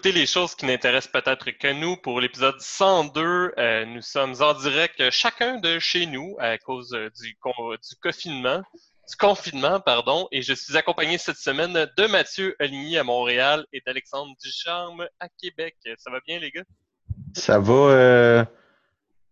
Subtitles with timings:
[0.00, 3.52] écouter les choses qui n'intéressent peut-être que nous pour l'épisode 102.
[3.58, 6.88] Euh, nous sommes en direct chacun de chez nous à cause
[7.20, 8.62] du, du confinement.
[9.06, 13.82] Du confinement, pardon, et je suis accompagné cette semaine de Mathieu Oligny à Montréal et
[13.84, 15.76] d'Alexandre Ducharme à Québec.
[15.98, 16.64] Ça va bien, les gars?
[17.34, 18.44] Ça va, euh,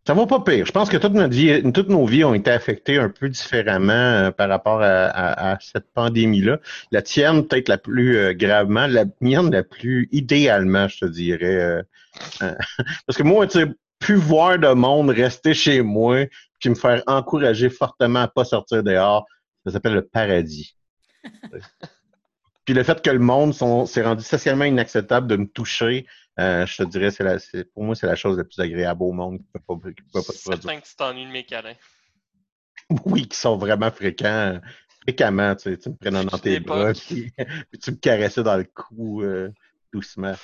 [0.08, 0.64] ça va pas pire.
[0.64, 3.92] Je pense que toute notre vie, toutes nos vies ont été affectées un peu différemment
[3.92, 6.60] euh, par rapport à, cette pandémie-là.
[6.92, 11.44] La tienne, peut-être la plus euh, gravement, la mienne, la plus idéalement, je te dirais.
[11.44, 11.82] Euh,
[13.06, 13.66] parce que moi, tu sais,
[13.98, 16.24] plus voir de monde rester chez moi,
[16.58, 19.26] puis me faire encourager fortement à pas sortir dehors,
[19.66, 20.74] ça s'appelle le paradis.
[22.64, 23.52] puis le fait que le monde
[23.86, 26.06] s'est rendu socialement inacceptable de me toucher,
[26.38, 27.38] euh, je te dirais, c'est la,
[27.74, 30.20] pour moi, c'est la chose la plus agréable au monde qui peut pas, peut pas
[30.22, 30.80] se produire.
[30.80, 31.74] que tu t'ennuies de mes câlins.
[33.04, 34.60] Oui, qui sont vraiment fréquents,
[35.02, 35.56] fréquemment.
[35.56, 37.32] Tu, sais, tu me prenais dans tes bras, puis,
[37.82, 39.50] tu me caressais dans le cou euh,
[39.92, 40.34] doucement.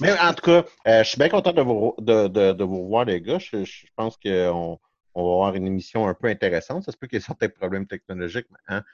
[0.00, 2.84] Mais en tout cas, euh, je suis bien content de vous, de, de, de vous
[2.84, 3.40] revoir, les gars.
[3.40, 4.78] Je, je pense qu'on
[5.14, 6.84] on va avoir une émission un peu intéressante.
[6.84, 8.84] Ça se peut qu'il y ait certains problèmes technologiques, mais hein,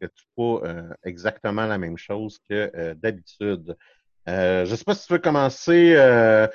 [0.00, 3.76] parce que tu pas exactement la même chose que d'habitude.
[4.28, 5.94] Euh, je ne sais pas si tu veux commencer.
[5.96, 6.46] Euh,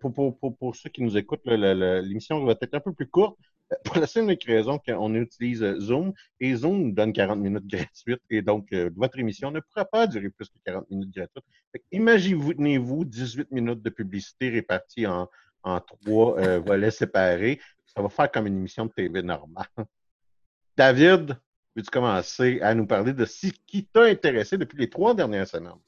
[0.00, 3.38] pour, ceux qui nous écoutent, l'émission va être un peu plus courte.
[3.72, 8.20] Euh, pour la simple raison qu'on utilise Zoom et Zoom nous donne 40 minutes gratuites
[8.28, 11.44] et donc votre émission ne pourra pas durer plus que 40 minutes gratuites.
[11.90, 15.28] Imaginez-vous 18 minutes de publicité réparties en,
[16.02, 17.60] trois volets séparés.
[17.86, 19.66] Ça va faire comme une émission de TV normale.
[20.76, 21.38] David,
[21.74, 25.78] veux-tu commencer à nous parler de ce qui t'a intéressé depuis les trois dernières semaines?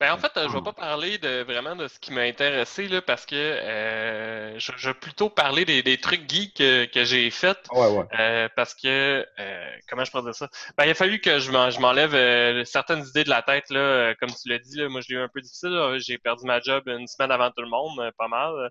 [0.00, 3.02] Ben, en fait, je vais pas parler de vraiment de ce qui m'a intéressé là,
[3.02, 7.28] parce que euh, je, je, vais plutôt parler des, des trucs geeks que, que j'ai
[7.30, 7.58] fait.
[7.70, 8.06] Ouais, ouais.
[8.18, 10.48] Euh, parce que euh, comment je dire ça?
[10.78, 14.30] Ben, il a fallu que je m'enlève euh, certaines idées de la tête, là, comme
[14.30, 15.78] tu l'as dit, là, moi je l'ai eu un peu difficile.
[15.98, 18.70] J'ai perdu ma job une semaine avant tout le monde, pas mal.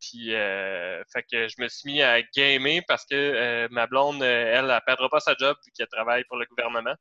[0.00, 0.30] Puis
[1.12, 5.10] fait que je me suis mis à gamer parce que ma blonde, elle, elle perdra
[5.10, 6.94] pas sa job vu qu'elle travaille pour le gouvernement.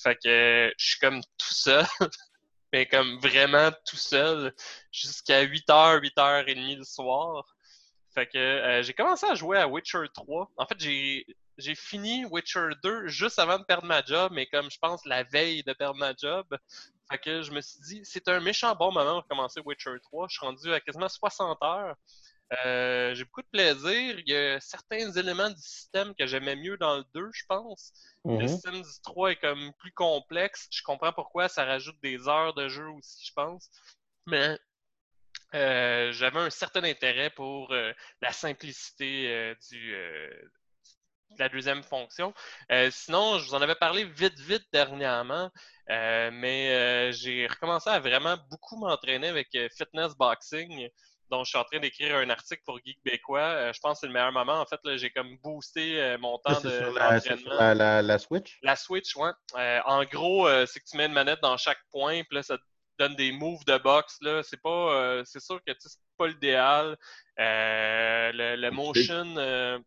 [0.00, 1.84] Fait que je suis comme tout seul.
[2.72, 4.54] mais comme vraiment tout seul
[4.92, 7.44] jusqu'à 8h, 8h30 le soir.
[8.14, 10.50] Fait que euh, j'ai commencé à jouer à Witcher 3.
[10.56, 14.78] En fait, j'ai fini Witcher 2 juste avant de perdre ma job, mais comme je
[14.78, 16.46] pense la veille de perdre ma job.
[17.10, 20.26] Fait que je me suis dit, c'est un méchant bon moment pour commencer Witcher 3.
[20.28, 21.96] Je suis rendu à quasiment 60 heures.
[22.64, 24.18] Euh, j'ai beaucoup de plaisir.
[24.18, 27.92] Il y a certains éléments du système que j'aimais mieux dans le 2, je pense.
[28.24, 28.48] Le mhm.
[28.48, 30.66] système du 3 est comme plus complexe.
[30.70, 33.70] Je comprends pourquoi ça rajoute des heures de jeu aussi, je pense.
[34.26, 34.58] Mais
[35.54, 37.92] euh, j'avais un certain intérêt pour euh,
[38.22, 42.32] la simplicité du, de la deuxième fonction.
[42.90, 45.50] sinon, je vous en avais parlé vite, vite dernièrement,
[45.86, 50.88] mais j'ai recommencé à vraiment beaucoup m'entraîner avec Fitness Boxing
[51.30, 53.40] donc, je suis en train d'écrire un article pour Geek Bécois.
[53.40, 54.60] Euh, je pense que c'est le meilleur moment.
[54.60, 56.68] En fait, j'ai comme boosté euh, mon temps de
[57.48, 58.58] la, la, la, Switch?
[58.62, 59.30] La Switch, oui.
[59.56, 62.56] Euh, en gros, c'est que tu mets une manette dans chaque point, puis là, ça
[62.56, 62.62] te
[62.98, 64.18] donne des moves de boxe.
[64.22, 64.42] Là.
[64.42, 66.96] C'est pas, c'est sûr que c'est pas l'idéal.
[67.36, 69.82] le, le motion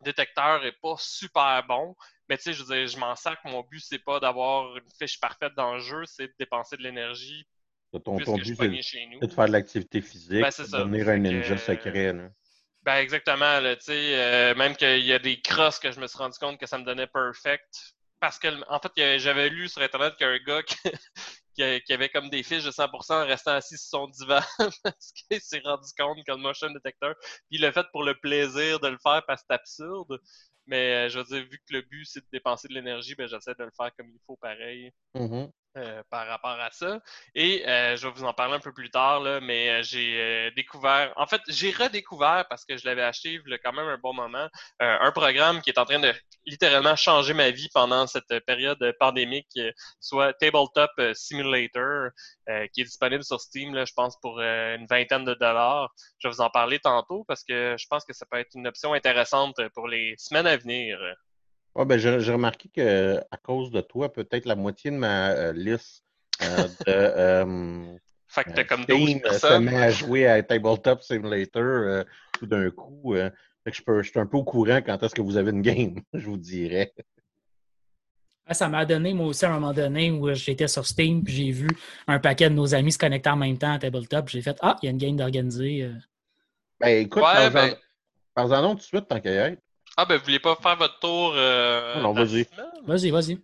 [0.00, 1.94] détecteur est pas super bon.
[2.28, 4.76] Mais tu sais, je veux dire, je m'en sers que mon but, c'est pas d'avoir
[4.76, 7.46] une fiche parfaite dans le jeu, c'est de dépenser de l'énergie
[7.98, 12.14] ton, ton but, c'est de faire de l'activité physique, ben, de devenir un ninja secret.
[12.82, 13.60] Ben exactement.
[13.60, 16.66] Là, euh, même qu'il y a des crosses que je me suis rendu compte que
[16.66, 17.94] ça me donnait perfect.
[18.18, 20.62] Parce que, en fait, j'avais lu sur Internet qu'un gars
[21.54, 24.40] qui, avait comme des fiches de 100% en restant assis sur son divan
[24.84, 28.14] parce qu'il s'est rendu compte que le motion detector, puis il l'a fait pour le
[28.14, 30.20] plaisir de le faire parce que c'est absurde.
[30.66, 33.26] Mais euh, je veux dire, vu que le but c'est de dépenser de l'énergie, ben
[33.26, 34.92] j'essaie de le faire comme il faut pareil.
[35.16, 35.50] Mm-hmm.
[35.78, 37.00] Euh, par rapport à ça.
[37.34, 40.50] Et euh, je vais vous en parler un peu plus tard, là, mais euh, j'ai
[40.54, 43.88] découvert, en fait, j'ai redécouvert, parce que je l'avais acheté il y a quand même
[43.88, 44.48] un bon moment,
[44.80, 46.12] un programme qui est en train de
[46.44, 49.58] littéralement changer ma vie pendant cette période pandémique,
[49.98, 52.10] soit Tabletop Simulator,
[52.74, 55.90] qui est disponible sur Steam, là, je pense, pour une vingtaine de dollars.
[56.18, 58.66] Je vais vous en parler tantôt parce que je pense que ça peut être une
[58.66, 60.98] option intéressante pour les semaines à venir.
[61.74, 65.52] Ouais, ben, j'ai remarqué que à cause de toi, peut-être la moitié de ma euh,
[65.54, 66.04] liste
[66.42, 67.96] euh, de euh,
[68.28, 72.04] fait que t'as comme se met à jouer à Tabletop Simulator
[72.38, 73.14] tout d'un coup.
[73.14, 75.50] fait que je, peux, je suis un peu au courant quand est-ce que vous avez
[75.50, 76.92] une game, je vous dirais.
[78.50, 81.50] Ça m'a donné, moi aussi, à un moment donné, où j'étais sur Steam, puis j'ai
[81.52, 81.68] vu
[82.06, 84.28] un paquet de nos amis se connecter en même temps à Tabletop.
[84.28, 85.90] J'ai fait Ah, il y a une game d'organiser.
[86.80, 87.76] Ben écoute, ouais, ben...
[88.34, 89.61] par-en tout de suite, tant qu'à y être.
[89.96, 91.32] Ah, ben, vous voulez pas faire votre tour?
[91.36, 92.46] Euh, non, vas-y.
[92.84, 93.38] Vas-y, vas-y.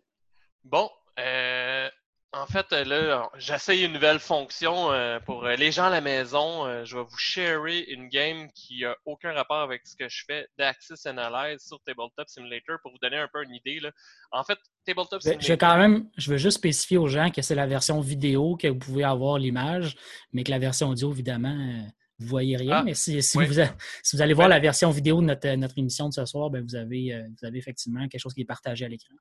[0.64, 1.88] Bon, euh,
[2.34, 6.84] En fait, euh, là, j'essaye une nouvelle fonction euh, pour les gens à la maison.
[6.84, 10.46] Je vais vous sharer une game qui a aucun rapport avec ce que je fais
[10.58, 13.80] d'Axis Analyze sur Tabletop Simulator pour vous donner un peu une idée.
[13.80, 13.90] Là.
[14.30, 15.42] En fait, Tabletop Simulator.
[15.46, 18.56] Je veux quand même, je veux juste spécifier aux gens que c'est la version vidéo
[18.56, 19.96] que vous pouvez avoir l'image,
[20.32, 21.86] mais que la version audio, évidemment,
[22.18, 22.78] vous voyez rien.
[22.78, 26.08] Ah, mais si, vous, si, vous, allez voir la version vidéo de notre, notre émission
[26.08, 28.88] de ce soir, ben vous, avez, vous avez effectivement quelque chose qui est partagé à
[28.88, 29.14] l'écran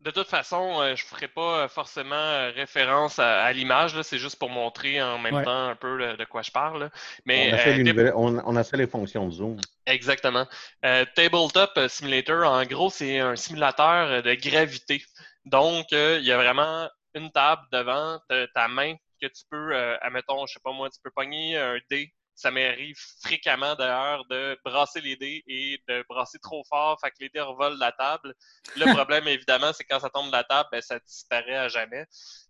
[0.00, 4.00] de toute façon, euh, je ne ferai pas euh, forcément euh, référence à, l'image.
[4.02, 6.90] C'est juste pour montrer en même temps un peu de quoi je parle.
[7.26, 7.52] Mais,
[8.14, 9.60] on, a fait les, fonctions de Zoom.
[9.86, 10.46] Exactement.
[10.82, 15.02] Tabletop Simulator, en gros, c'est un simulateur de gravité.
[15.44, 18.18] Donc, il y a vraiment une table devant
[18.54, 22.12] ta main que tu peux, admettons, je sais pas moi, tu peux pogner un dé
[22.40, 27.16] ça m'arrive fréquemment d'ailleurs de brasser les dés et de brasser trop fort, fait que
[27.20, 28.34] les dés revolent la table.
[28.76, 32.06] Le problème, évidemment, c'est quand ça tombe de la table, ben, ça disparaît à jamais.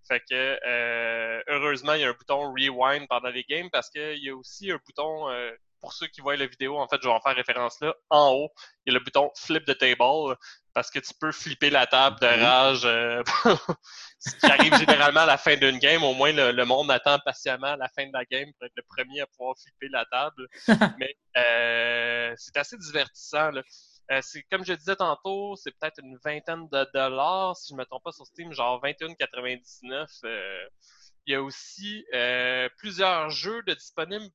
[0.06, 4.22] Fait que euh, heureusement, il y a un bouton rewind pendant les games parce qu'il
[4.22, 7.08] y a aussi un bouton euh, pour ceux qui voient la vidéo, en fait, je
[7.08, 7.94] vais en faire référence là.
[8.10, 8.50] En haut,
[8.84, 10.36] il y a le bouton flip the table
[10.74, 12.42] parce que tu peux flipper la table de mhm.
[12.42, 12.82] rage.
[12.84, 13.22] Euh,
[14.20, 16.02] ce qui arrive généralement à la fin d'une game.
[16.02, 19.20] Au moins, le, monde attend patiemment la fin de la game pour être le premier
[19.20, 20.46] à pouvoir flipper la table.
[20.98, 23.50] Mais euh, c'est assez divertissant.
[23.50, 23.62] Là.
[24.12, 27.78] Euh, c'est comme je disais tantôt, c'est peut-être une vingtaine de dollars, si je ne
[27.78, 30.20] me trompe pas sur Steam, genre 21,99.
[30.24, 30.66] Euh,
[31.26, 32.04] il y a aussi
[32.78, 34.28] plusieurs jeux de disponibles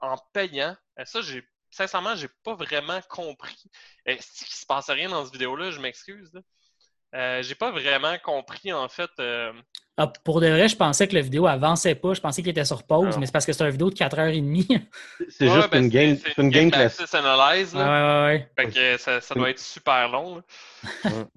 [0.00, 0.76] en payant.
[1.04, 3.56] ça, j'ai sincèrement, j'ai pas vraiment compris.
[4.06, 5.70] Est-ce qu'il se passe rien dans cette vidéo-là?
[5.70, 6.32] Je m'excuse.
[7.14, 9.10] Euh, j'ai pas vraiment compris, en fait.
[9.18, 9.52] Euh,
[9.96, 12.12] ah, pour de vrai, je pensais que la vidéo avançait pas.
[12.12, 14.82] Je pensais qu'il était sur pause, mais c'est parce que c'est une vidéo de 4h30.
[15.30, 17.12] C'est juste ben, une game, c'est une game classique.
[17.14, 18.26] Analyze, là.
[18.26, 20.42] Ouais, ouais, Fait que ça, ça doit être super long.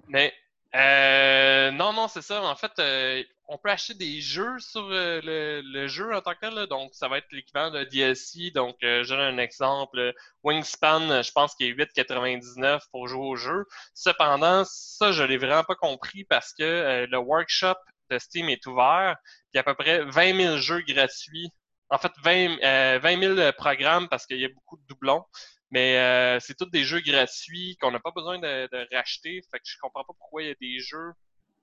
[0.10, 0.34] mais
[0.74, 2.42] euh, non, non, c'est ça.
[2.44, 5.20] En fait, euh, on peut acheter des jeux sur euh,
[5.64, 6.68] le, jeu en tant que tel.
[6.68, 8.52] Donc, ça va être l'équivalent de DLC.
[8.52, 10.14] Donc, je donne un exemple.
[10.44, 13.66] Wingspan, je pense qu'il est 8,99 pour jouer au jeu.
[13.94, 17.76] Cependant, ça, je l'ai vraiment pas compris parce que le workshop
[18.10, 19.18] de Steam est ouvert.
[19.54, 21.52] Il y a à peu près 20 000 jeux gratuits.
[21.90, 25.26] En fait, 20, 20 000 programmes parce qu'il y a beaucoup de doublons.
[25.72, 29.42] Mais euh, c'est tous des jeux gratuits qu'on n'a pas besoin de, racheter.
[29.50, 31.14] Fait que je comprends pas pourquoi il y a des jeux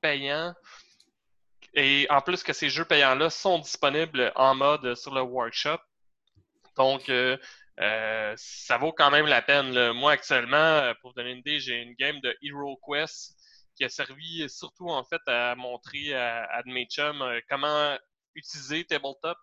[0.01, 0.55] payants.
[1.75, 5.79] Et en plus que ces jeux payants-là sont disponibles en mode sur le workshop.
[6.77, 7.37] Donc, euh,
[7.81, 9.93] euh, ça vaut quand même la peine.
[9.93, 13.37] Moi, actuellement, pour vous donner une idée, j'ai une game de Hero Quest
[13.77, 17.97] qui a servi surtout en fait à montrer à, à chums comment
[18.35, 19.39] utiliser Tabletop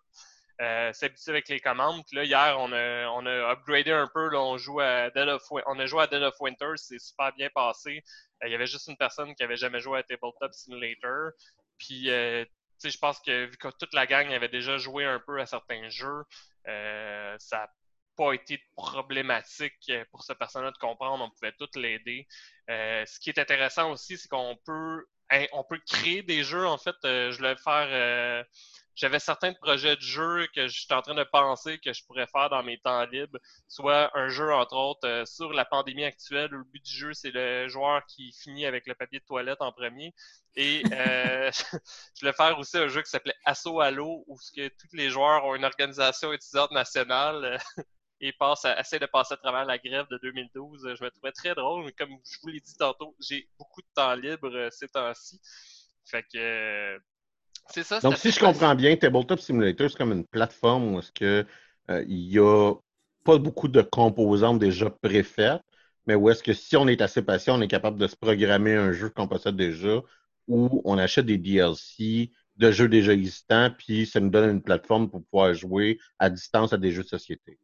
[0.60, 2.02] euh, s'habituer avec les commandes.
[2.12, 4.28] Là, hier, on a, on a upgradé un peu.
[4.30, 7.32] Là, on, joue à Dead of, on a joué à Dead of Winter, c'est super
[7.34, 8.02] bien passé.
[8.42, 11.30] Euh, il y avait juste une personne qui avait jamais joué à Tabletop Simulator.
[11.78, 15.04] Puis, euh, tu sais, je pense que vu que toute la gang avait déjà joué
[15.04, 16.24] un peu à certains jeux,
[16.68, 17.70] euh, ça n'a
[18.16, 21.24] pas été problématique pour cette personne-là de comprendre.
[21.24, 22.26] On pouvait tout l'aider.
[22.70, 26.66] Euh, ce qui est intéressant aussi, c'est qu'on peut, hein, on peut créer des jeux.
[26.66, 28.46] En fait, je voulais faire
[28.96, 32.48] j'avais certains projets de jeux que j'étais en train de penser que je pourrais faire
[32.48, 33.38] dans mes temps libres,
[33.68, 37.12] soit un jeu, entre autres, euh, sur la pandémie actuelle, où le but du jeu,
[37.12, 40.14] c'est le joueur qui finit avec le papier de toilette en premier.
[40.56, 41.50] Et euh,
[42.14, 45.10] je voulais faire aussi un jeu qui s'appelait Asso Allo, où ce que tous les
[45.10, 47.58] joueurs ont une organisation étudiante nationale euh,
[48.22, 50.94] et passent à, essaient de passer à travers la grève de 2012.
[50.98, 53.88] Je me trouvais très drôle, mais comme je vous l'ai dit tantôt, j'ai beaucoup de
[53.94, 55.38] temps libre ces temps-ci.
[56.06, 56.98] Fait que
[58.02, 61.46] donc, si je comprends bien, Tabletop Simulator, c'est comme une plateforme où est-ce que
[61.90, 62.74] euh, il y a
[63.24, 65.62] pas beaucoup de composantes déjà préfaites,
[66.06, 68.74] mais où est-ce que si on est assez patient, on est capable de se programmer
[68.74, 70.00] un jeu qu'on possède déjà,
[70.48, 75.10] ou on achète des DLC de jeux déjà existants, puis ça nous donne une plateforme
[75.10, 77.58] pour pouvoir jouer à distance à des jeux de société.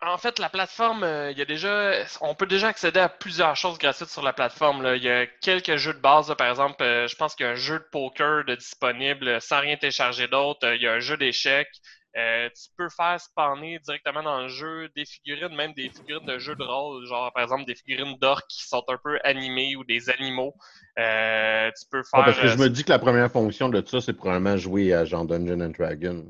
[0.00, 3.56] En fait, la plateforme, euh, il y a déjà, on peut déjà accéder à plusieurs
[3.56, 4.82] choses gratuites sur la plateforme.
[4.82, 4.94] Là.
[4.94, 7.52] Il y a quelques jeux de base, par exemple, euh, je pense qu'il y a
[7.52, 10.64] un jeu de poker de disponible sans rien télécharger d'autre.
[10.64, 11.72] Euh, il y a un jeu d'échecs.
[12.14, 16.54] tu peux faire spawner directement dans le jeu des figurines, même des figurines de jeux
[16.54, 20.10] de rôle, genre par exemple des figurines d'or qui sont un peu animées ou des
[20.10, 20.54] animaux.
[20.96, 22.24] tu peux faire.
[22.24, 25.04] parce que je me dis que la première fonction de ça, c'est probablement jouer à
[25.04, 26.24] genre Dungeon and Dragon.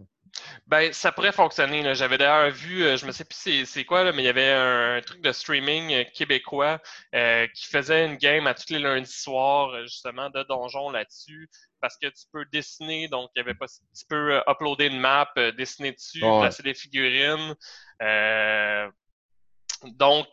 [0.66, 1.94] Ben, ça pourrait fonctionner.
[1.94, 4.52] J'avais d'ailleurs vu, euh, je me sais plus c'est quoi, là, mais il y avait
[4.52, 6.80] un, truc de streaming euh, québécois
[7.14, 11.48] euh, qui faisait une game à tous les lundis soirs, justement, de donjon là-dessus.
[11.80, 15.32] Parce que tu peux dessiner, donc il y avait pas, tu peux uploader une map,
[15.56, 17.54] dessiner dessus, placer des figurines.
[19.84, 20.28] donc,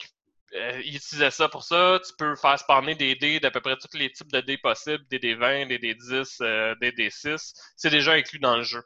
[0.56, 2.00] euh, il utilisait ça pour ça.
[2.06, 5.06] Tu peux faire spawner des dés d'à peu près tous les types de dés possibles,
[5.10, 7.54] des dés 20, des dés 10, euh, des dés 6.
[7.76, 8.82] C'est déjà inclus dans le jeu.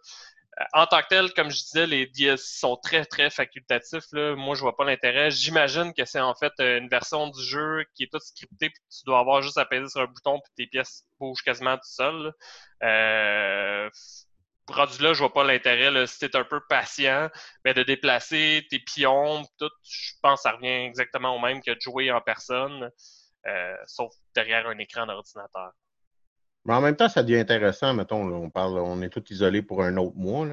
[0.74, 4.06] En tant que tel, comme je disais, les DS sont très, très facultatifs.
[4.12, 4.36] Là.
[4.36, 5.32] Moi, je vois pas l'intérêt.
[5.32, 9.06] J'imagine que c'est en fait une version du jeu qui est toute scriptée, puis tu
[9.06, 12.34] dois avoir juste à peser sur un bouton, puis tes pièces bougent quasiment tout seul.
[12.84, 13.90] Euh,
[14.68, 16.08] rendu là, je vois pas l'intérêt.
[16.08, 17.30] Si t'es un peu patient,
[17.64, 21.72] mais de déplacer tes pions, tout, je pense que ça revient exactement au même que
[21.72, 22.92] de jouer en personne,
[23.48, 25.72] euh, sauf derrière un écran d'ordinateur.
[26.70, 29.84] Mais en même temps, ça devient intéressant, mettons, on parle, on est tout isolé pour
[29.84, 30.48] un autre mois.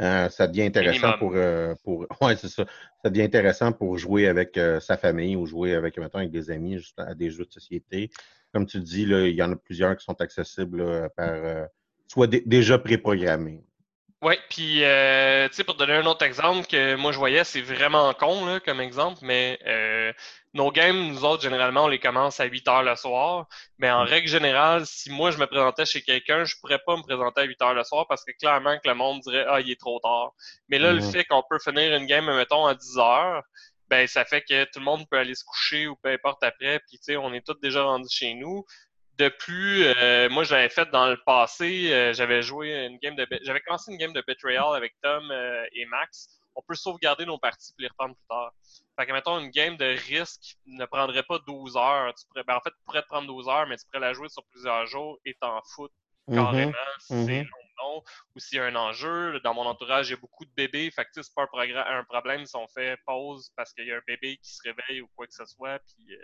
[0.00, 2.06] Euh, ça devient intéressant pour, euh, pour.
[2.22, 2.64] Ouais, c'est ça.
[3.02, 6.78] Ça devient intéressant pour jouer avec sa famille ou jouer avec, mettons, avec des amis
[6.78, 8.10] juste à des jeux de société.
[8.52, 11.68] Comme tu dis, là, il y en a plusieurs qui sont accessibles par
[12.06, 13.65] soit déjà préprogrammé.
[14.22, 17.60] Oui, puis euh, tu sais, pour donner un autre exemple que moi je voyais, c'est
[17.60, 20.10] vraiment con là, comme exemple, mais euh,
[20.54, 23.46] nos games, nous autres, généralement, on les commence à 8 heures le soir.
[23.78, 24.08] Mais en mm.
[24.08, 27.44] règle générale, si moi je me présentais chez quelqu'un, je pourrais pas me présenter à
[27.44, 30.00] 8 heures le soir parce que clairement que le monde dirait Ah, il est trop
[30.00, 30.32] tard.
[30.70, 31.12] Mais là, le mm.
[31.12, 33.42] fait qu'on peut finir une game, mettons, à 10 heures,
[33.88, 36.80] ben ça fait que tout le monde peut aller se coucher ou peu importe après,
[36.88, 38.64] puis tu sais, on est tous déjà rendus chez nous
[39.18, 43.26] de plus, euh, moi j'avais fait dans le passé, euh, j'avais joué une game de
[43.42, 46.28] j'avais commencé une game de Betrayal avec Tom euh, et Max.
[46.54, 48.52] On peut sauvegarder nos parties pour les reprendre plus tard.
[48.98, 52.14] Fait que mettons une game de risque ne prendrait pas 12 heures.
[52.14, 54.14] Tu pourrais, ben, en fait, tu pourrais te prendre 12 heures, mais tu pourrais la
[54.14, 55.94] jouer sur plusieurs jours et t'en foutre
[56.28, 56.34] mm-hmm.
[56.34, 57.44] carrément si c'est mm-hmm.
[57.44, 58.02] long, long
[58.34, 59.38] ou s'il y a un enjeu.
[59.40, 60.90] Dans mon entourage, il y a beaucoup de bébés.
[60.90, 63.96] Fait que c'est pas un, un, problème si on fait pause parce qu'il y a
[63.96, 65.78] un bébé qui se réveille ou quoi que ce soit.
[65.80, 66.16] Puis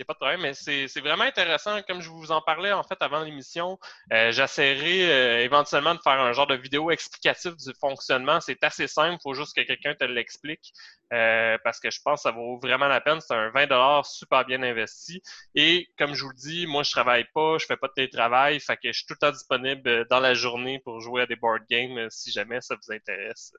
[0.00, 1.82] n'y a pas de problème, mais c'est vraiment intéressant.
[1.82, 3.78] Comme je vous en parlais en fait avant l'émission,
[4.12, 8.40] euh, j'essaierai euh, éventuellement de faire un genre de vidéo explicatif du fonctionnement.
[8.40, 10.72] C'est assez simple, il faut juste que quelqu'un te l'explique
[11.12, 13.20] euh, parce que je pense que ça vaut vraiment la peine.
[13.20, 15.22] C'est un 20 super bien investi.
[15.54, 18.58] Et comme je vous le dis, moi je travaille pas, je fais pas de télétravail,
[18.60, 21.36] fait que je suis tout le temps disponible dans la journée pour jouer à des
[21.36, 23.52] board games si jamais ça vous intéresse.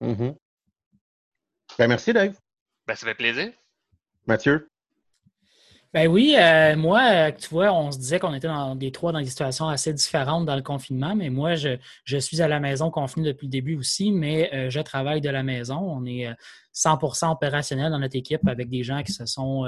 [0.00, 0.36] Mm-hmm.
[1.78, 2.34] ben, merci Dave.
[2.88, 3.52] Ben, ça fait plaisir.
[4.26, 4.71] Mathieu.
[5.94, 9.12] Ben oui, euh, moi, euh, tu vois, on se disait qu'on était dans des trois
[9.12, 12.60] dans des situations assez différentes dans le confinement, mais moi, je, je suis à la
[12.60, 15.76] maison confiné depuis le début aussi, mais euh, je travaille de la maison.
[15.76, 16.34] On est
[16.74, 19.66] 100% opérationnel dans notre équipe avec des gens qui se sont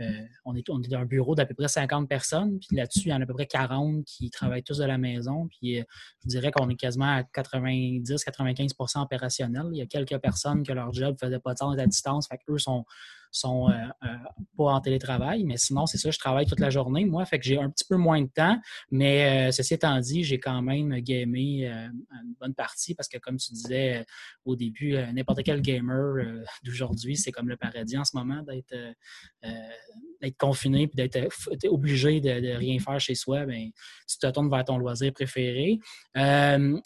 [0.00, 0.04] euh,
[0.44, 3.12] on, est, on est un bureau d'à peu près 50 personnes, puis là-dessus, il y
[3.12, 5.48] en a à peu près 40 qui travaillent tous de la maison.
[5.48, 5.84] Puis euh,
[6.22, 9.64] je dirais qu'on est quasiment à 90-95% opérationnel.
[9.72, 12.28] Il y a quelques personnes que leur job ne faisait pas de temps à distance,
[12.28, 12.84] fait qu'eux sont,
[13.30, 14.08] sont euh,
[14.56, 15.44] pas en télétravail.
[15.44, 17.84] Mais sinon, c'est ça, je travaille toute la journée, moi, fait que j'ai un petit
[17.88, 18.58] peu moins de temps.
[18.90, 23.52] Mais ceci étant dit, j'ai quand même gamé une bonne partie parce que, comme tu
[23.52, 24.04] disais
[24.44, 26.24] au début, n'importe quel gamer
[26.64, 28.74] d'aujourd'hui, c'est comme le paradis en ce moment d'être
[30.38, 33.70] confiné puis d'être euh, obligé de, rien faire chez soi, ben,
[34.08, 35.78] tu te tournes vers ton loisir préféré.
[36.16, 36.78] Euh,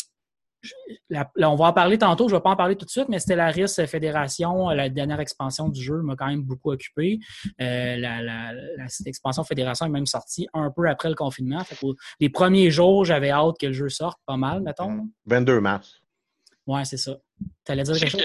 [1.10, 3.08] là, on va en parler tantôt, je ne vais pas en parler tout de suite,
[3.08, 7.18] mais Stellaris Fédération, la dernière expansion du jeu m'a quand même beaucoup occupé.
[7.60, 8.52] Euh, la,
[8.88, 11.62] cette expansion Fédération est même sortie un peu après le confinement.
[12.20, 15.08] les premiers jours, j'avais hâte que le jeu sorte pas mal, mettons.
[15.26, 16.00] 22 mars.
[16.66, 17.16] Ouais, c'est ça.
[17.64, 18.22] Tu allais dire quelque chose?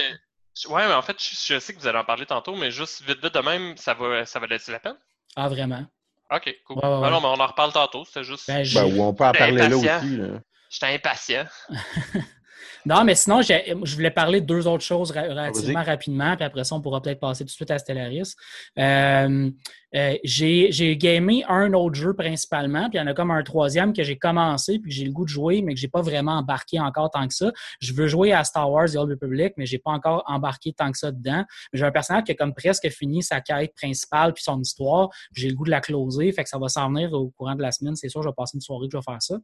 [0.70, 3.22] Ouais, mais en fait, je, sais que vous allez en parler tantôt, mais juste vite,
[3.22, 4.96] vite de même, ça va, ça va laisser la peine?
[5.36, 5.84] Ah, vraiment?
[6.30, 6.78] Ok, cool.
[6.82, 8.48] Ben non, mais on en reparle tantôt, c'était juste.
[8.48, 10.20] Ben, ben, on peut en parler là aussi.
[10.68, 11.44] J'étais impatient.
[12.86, 16.74] Non, mais sinon, je voulais parler de deux autres choses relativement rapidement, puis après ça,
[16.74, 18.34] on pourra peut-être passer tout de suite à Stellaris.
[18.78, 19.50] Euh,
[19.94, 23.92] euh, j'ai gamé un autre jeu principalement, puis il y en a comme un troisième
[23.92, 26.78] que j'ai commencé, puis j'ai le goût de jouer, mais que j'ai pas vraiment embarqué
[26.80, 27.50] encore tant que ça.
[27.80, 30.90] Je veux jouer à Star Wars The Old Republic, mais j'ai pas encore embarqué tant
[30.92, 31.44] que ça dedans.
[31.72, 35.08] J'ai un personnage qui a comme presque fini sa quête principale puis son histoire.
[35.32, 37.62] J'ai le goût de la closer, fait que ça va s'en venir au courant de
[37.62, 37.96] la semaine.
[37.96, 39.38] C'est sûr, je vais passer une soirée que je vais faire ça.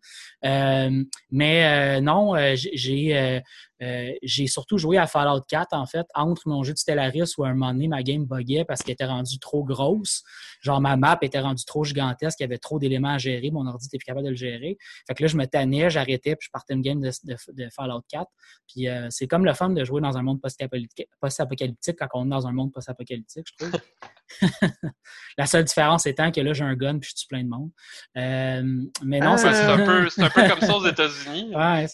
[0.44, 3.42] Euh, mais non, j'ai
[3.84, 7.44] euh, j'ai surtout joué à Fallout 4, en fait, entre mon jeu de Stellaris où
[7.44, 10.22] à un moment donné, ma game buguait parce qu'elle était rendue trop grosse.
[10.60, 13.66] Genre, ma map était rendue trop gigantesque, il y avait trop d'éléments à gérer, mon
[13.66, 14.78] ordi n'était plus capable de le gérer.
[15.06, 18.26] Fait que là, je me tannais, j'arrêtais, puis je partais une game de, Fallout 4.
[18.66, 22.30] Puis euh, c'est comme le fun de jouer dans un monde post-apocalyptique quand on est
[22.30, 23.80] dans un monde post-apocalyptique, je trouve.
[25.38, 27.70] La seule différence étant que là, j'ai un gun puis je suis plein de monde.
[28.14, 31.54] mais non, c'est un, peu, un peu comme ça aux États-Unis.
[31.54, 31.86] ouais,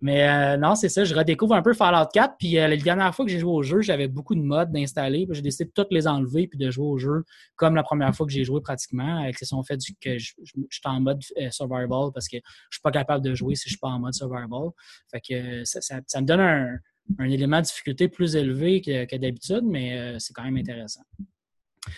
[0.00, 1.04] mais non, c'est ça.
[1.04, 2.34] Je redécouvre un peu Fallout 4.
[2.38, 5.26] Puis euh, la dernière fois que j'ai joué au jeu, j'avais beaucoup de modes d'installer.
[5.30, 7.24] J'ai décidé de toutes les enlever puis de jouer au jeu
[7.56, 9.24] comme la première fois que j'ai joué pratiquement,
[9.66, 13.24] fait du, que je, suis en mode euh, survival parce que je suis pas capable
[13.24, 14.70] de jouer si je suis pas en mode survival.
[15.10, 16.76] Fait que ça, me donne un,
[17.18, 21.02] un élément de difficulté plus élevé que, d'habitude, mais c'est quand même intéressant.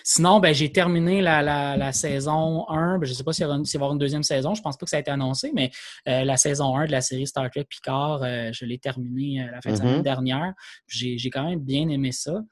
[0.04, 2.98] Sinon, ben, j'ai terminé la, saison 1.
[2.98, 4.54] Ben, je ne sais pas s'il va, y avoir une deuxième saison.
[4.54, 5.70] Je ne pense pas que ça a été annoncé, mais
[6.08, 9.50] euh, la saison 1 de la série Star Trek Picard, euh, je l'ai terminée euh,
[9.52, 10.02] la fin de semaine mm-hmm.
[10.02, 10.54] dernière.
[10.86, 12.42] J'ai quand même bien aimé ça.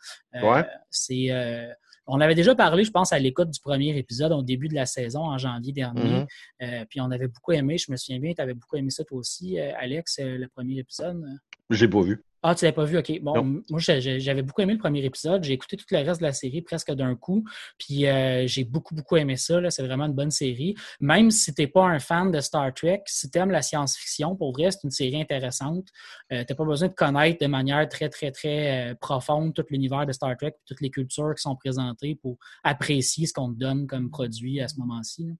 [0.90, 1.30] C'est
[2.08, 4.86] on avait déjà parlé, je pense, à l'écoute du premier épisode au début de la
[4.86, 6.24] saison, en janvier dernier.
[6.60, 6.86] Mm-hmm.
[6.86, 9.18] puis on avait beaucoup aimé, je me souviens bien, tu avais beaucoup aimé ça toi
[9.18, 11.20] aussi, Alex, le premier épisode.
[11.68, 12.22] J'ai pas vu.
[12.48, 13.20] Ah, tu l'avais pas vu, ok.
[13.22, 15.42] Bon, moi, j'avais beaucoup aimé le premier épisode.
[15.42, 17.42] J'ai écouté tout le reste de la série presque d'un coup.
[17.76, 19.68] Puis euh, j'ai beaucoup, beaucoup aimé ça.
[19.68, 20.76] C'est vraiment une bonne série.
[21.00, 24.36] Même si tu n'es pas un fan de Star Trek, si tu aimes la science-fiction,
[24.36, 25.88] pour vrai, c'est une série intéressante.
[26.32, 29.64] Euh, tu n'as pas besoin de connaître de manière très, très, très euh, profonde tout
[29.70, 33.58] l'univers de Star Trek, toutes les cultures qui sont présentées pour apprécier ce qu'on te
[33.58, 35.36] donne comme produit à ce moment-ci.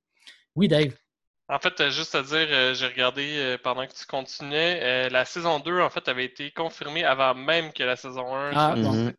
[0.57, 1.06] Oui, Dave.
[1.49, 5.25] En fait, euh, juste à dire, euh, j'ai regardé euh, pendant que tu continuais, la
[5.25, 8.51] saison 2, en fait, avait été confirmée avant même que la saison 1.
[8.55, 9.13] Ah, bon.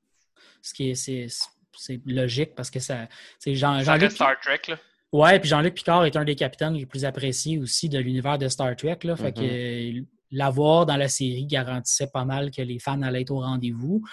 [0.61, 3.07] Ce qui est, c'est, logique parce que ça.
[3.39, 3.79] C'est Jean,
[4.09, 4.77] Star Trek, là.
[5.13, 8.49] Ouais, puis Jean-Luc Picard est un des capitaines les plus appréciés aussi de l'univers de
[8.49, 8.99] Star Trek.
[9.03, 10.05] Là, Fait que mm-hmm.
[10.31, 14.03] l'avoir dans la série garantissait pas mal que les fans allaient être au rendez-vous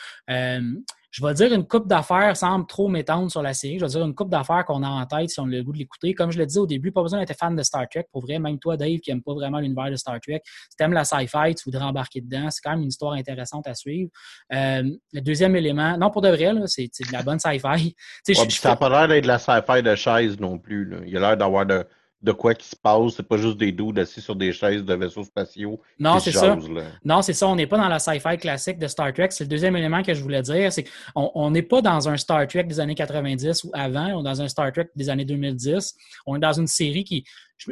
[1.14, 3.78] je vais dire une coupe d'affaires sans trop m'étendre sur la série.
[3.78, 5.72] Je vais dire une coupe d'affaires qu'on a en tête si on a le goût
[5.72, 6.12] de l'écouter.
[6.12, 8.08] Comme je le disais au début, pas besoin d'être fan de Star Trek.
[8.10, 10.82] Pour vrai, même toi, Dave, qui n'aime pas vraiment l'univers de Star Trek, si tu
[10.82, 12.50] aimes la sci-fi, tu voudrais embarquer dedans.
[12.50, 14.10] C'est quand même une histoire intéressante à suivre.
[14.52, 17.94] Euh, le deuxième élément, non, pour de vrai, c'est de la bonne sci-fi.
[18.50, 21.00] ça n'a pas l'air d'être de la sci-fi de chaise non plus.
[21.06, 21.86] Il a l'air d'avoir de
[22.24, 23.16] de quoi qui se passe.
[23.16, 25.78] C'est pas juste des dudes assis sur des chaises de vaisseaux spatiaux.
[25.98, 26.56] Non, c'est ça.
[27.04, 27.46] Non, c'est ça.
[27.46, 29.28] On n'est pas dans la sci-fi classique de Star Trek.
[29.30, 30.72] C'est le deuxième élément que je voulais dire.
[30.72, 34.06] C'est qu'on n'est pas dans un Star Trek des années 90 ou avant.
[34.14, 35.94] On est dans un Star Trek des années 2010.
[36.24, 37.24] On est dans une série qui.
[37.58, 37.68] Je,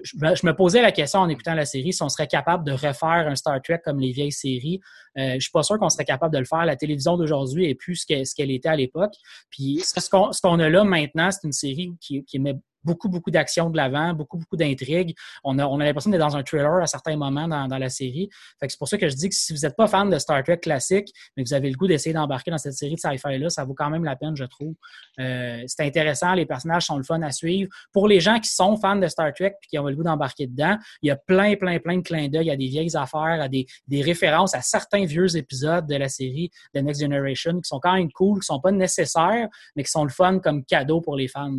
[0.46, 3.34] me posais la question en écoutant la série si on serait capable de refaire un
[3.34, 4.80] Star Trek comme les vieilles séries.
[5.18, 6.64] Euh, je suis pas sûr qu'on serait capable de le faire.
[6.66, 9.14] La télévision d'aujourd'hui est plus ce qu'elle était à l'époque.
[9.50, 10.08] Puis ce
[10.42, 14.14] qu'on a là maintenant, c'est une série qui, qui met beaucoup, beaucoup d'actions de l'avant,
[14.14, 15.14] beaucoup, beaucoup d'intrigues.
[15.44, 18.28] On a, on a l'impression d'être dans un thriller à certains moments dans, la série.
[18.60, 20.42] Fait c'est pour ça que je dis que si vous n'êtes pas fan de Star
[20.42, 23.48] Trek classique, mais que vous avez le goût d'essayer d'embarquer dans cette série de sci-fi-là,
[23.48, 24.74] ça vaut quand même la peine, je trouve.
[25.18, 27.70] Euh, c'est intéressant, les personnages sont le fun à suivre.
[27.92, 30.46] Pour les gens qui sont fans de Star Trek et qui ont le goût d'embarquer
[30.46, 33.66] dedans, il y a plein, plein, plein de clins d'œil à des vieilles affaires, des,
[33.88, 37.94] des références à certains vieux épisodes de la série The Next Generation qui sont quand
[37.94, 41.28] même cool, qui sont pas nécessaires, mais qui sont le fun comme cadeau pour les
[41.28, 41.58] fans.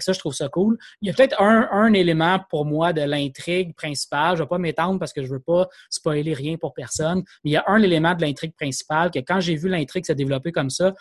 [0.00, 0.78] Ça, je trouve ça cool.
[1.00, 4.36] Il y a peut-être un, élément pour moi de l'intrigue principale.
[4.36, 7.22] Je ne vais pas m'étendre parce que je ne veux pas spoiler rien pour personne.
[7.44, 10.12] Mais il y a un élément de l'intrigue principale que quand j'ai vu l'intrigue se
[10.12, 10.94] développer comme ça,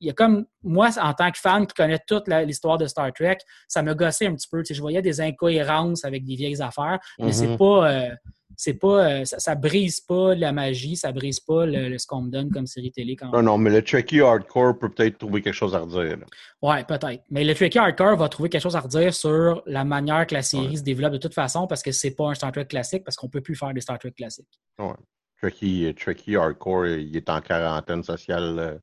[0.00, 3.12] il y a comme moi, en tant que fan qui connaît toute l'histoire de Star
[3.12, 4.62] Trek, ça me gossait un petit peu.
[4.68, 7.58] je voyais des incohérences avec des vieilles affaires, mais c'est mm-hmm.
[7.58, 7.90] pas.
[7.90, 8.10] Euh,
[8.56, 12.30] c'est pas, euh, ça, brise pas la magie, ça brise pas le, ce qu'on me
[12.30, 13.16] donne comme série télé.
[13.16, 16.18] Quand non, non, mais le Trekkie Hardcore peut peut-être trouver quelque chose à redire.
[16.60, 17.22] Ouais, peut-être.
[17.30, 20.42] Mais le Trekkie Hardcore va trouver quelque chose à redire sur la manière que la
[20.42, 23.16] série se développe de toute façon parce que c'est pas un Star Trek classique, parce
[23.16, 24.60] qu'on peut plus faire des Star Trek classiques.
[24.78, 24.94] Ouais.
[25.40, 28.78] Trekkie, Trekkie Hardcore, il est en quarantaine sociale euh,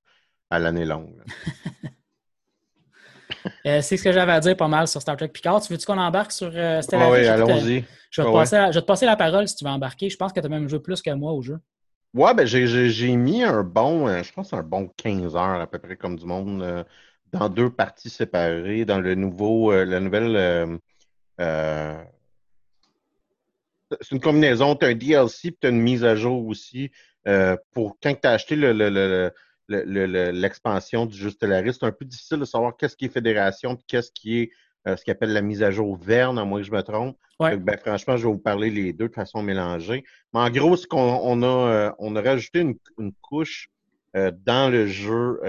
[0.49, 1.23] à l'année longue.
[3.65, 5.61] Euh, c'est ce que j'avais à dire pas mal sur Star Trek Picard.
[5.61, 7.85] Tu veux-tu qu'on embarque sur euh, oui, allons-y.
[8.09, 10.09] Je, vais te passer la parole si tu veux embarquer.
[10.09, 11.59] Je pense que tu as même joué plus que moi au jeu.
[12.13, 15.77] Ouais, ben j'ai mis un bon, euh, je pense un bon 15 heures à peu
[15.77, 16.83] près comme du monde euh,
[17.31, 20.79] dans deux parties séparées, dans le nouveau, la nouvelle.
[21.37, 22.01] c'est
[24.11, 26.89] une combinaison, tu as un DLC puis tu as une mise à jour aussi.
[27.73, 29.31] pour quand tu as acheté le, le
[29.69, 34.11] l'expansion du Juste c'est un peu difficile de savoir qu'est-ce qui est fédération et qu'est-ce
[34.11, 34.51] qui est
[34.87, 37.17] euh, ce qu'on appelle la mise à jour verne, à moins que je me trompe.
[37.39, 40.03] Ben, franchement, je vais vous parler les deux de façon mélangée.
[40.33, 42.61] Mais en gros, ce qu'on on a, euh, on a rajouté
[42.97, 43.69] une, couche
[44.15, 45.39] euh, dans le jeu,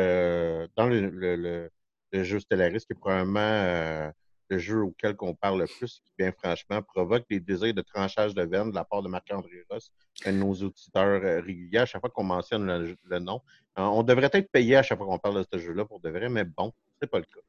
[0.76, 1.70] dans le, le,
[2.12, 4.12] le, jeu Stellaris, qui est probablement
[4.50, 8.34] le jeu auquel on parle le plus, qui bien franchement provoque des désirs de tranchage
[8.34, 9.92] de veine de la part de Marc-André Ross,
[10.26, 12.66] un de nos auditeurs euh, réguliers, à chaque fois qu'on mentionne
[13.04, 13.40] le, nom.
[13.78, 16.10] Euh, on devrait être payé à chaque fois qu'on parle de ce jeu-là pour de
[16.10, 17.40] vrai, mais bon, c'est pas le cas.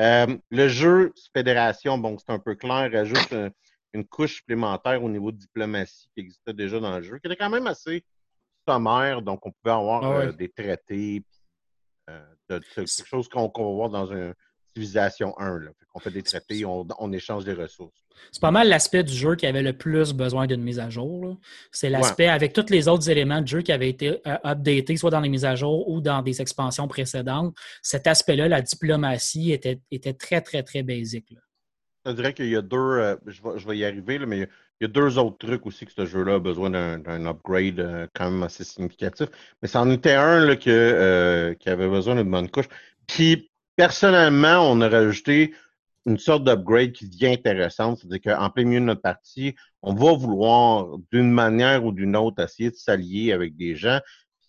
[0.00, 3.34] Euh, le jeu Fédération, bon, c'est un peu clair, rajoute
[3.94, 7.36] une couche supplémentaire au niveau de diplomatie qui existait déjà dans le jeu, qui était
[7.36, 8.04] quand même assez
[8.68, 11.24] sommaire, donc on pouvait avoir ah des traités,
[12.48, 14.32] de, quelque chose qu'on va voir dans un,
[14.78, 15.60] civilisation 1.
[15.94, 17.94] On fait des traités, on, échange des ressources.
[18.32, 21.38] C'est pas mal l'aspect du jeu qui avait le plus besoin d'une mise à jour.
[21.72, 25.10] C'est l'aspect avec tous les autres éléments du jeu qui avaient été euh, updatés, soit
[25.10, 27.54] dans les mises à jour ou dans des expansions précédentes.
[27.82, 31.34] Cet aspect-là, la diplomatie, était, était très, très, très basique.
[32.06, 34.48] Je dirais qu'il y a deux, euh, je, vais, y arriver, mais il
[34.80, 38.30] y a deux autres trucs aussi que ce jeu-là a besoin d'un upgrade euh, quand
[38.30, 39.28] même assez significatif.
[39.60, 42.68] Mais c'en était un là, que, euh, qui avait besoin d'une bonne couche.
[43.06, 45.54] Puis, personnellement, on a rajouté
[46.04, 47.98] une sorte d'upgrade qui devient intéressante.
[47.98, 52.42] C'est-à-dire qu'en plein milieu de notre partie, on va vouloir, d'une manière ou d'une autre,
[52.42, 54.00] essayer de s'allier avec des gens.